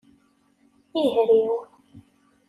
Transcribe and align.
Ihriw. 1.01 1.49